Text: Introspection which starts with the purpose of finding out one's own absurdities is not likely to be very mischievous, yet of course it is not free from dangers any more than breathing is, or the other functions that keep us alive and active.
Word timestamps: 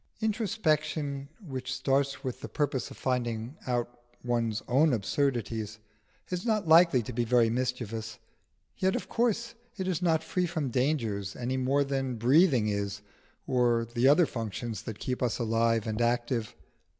Introspection 0.19 1.29
which 1.39 1.71
starts 1.71 2.23
with 2.23 2.41
the 2.41 2.49
purpose 2.49 2.89
of 2.89 2.97
finding 2.97 3.55
out 3.67 4.01
one's 4.23 4.63
own 4.67 4.93
absurdities 4.93 5.77
is 6.31 6.43
not 6.43 6.67
likely 6.67 7.03
to 7.03 7.13
be 7.13 7.23
very 7.23 7.51
mischievous, 7.51 8.17
yet 8.79 8.95
of 8.95 9.07
course 9.07 9.53
it 9.77 9.87
is 9.87 10.01
not 10.01 10.23
free 10.23 10.47
from 10.47 10.71
dangers 10.71 11.35
any 11.35 11.55
more 11.55 11.83
than 11.83 12.15
breathing 12.15 12.67
is, 12.67 13.03
or 13.45 13.85
the 13.93 14.07
other 14.07 14.25
functions 14.25 14.81
that 14.81 14.97
keep 14.97 15.21
us 15.21 15.37
alive 15.37 15.85
and 15.85 16.01
active. 16.01 16.55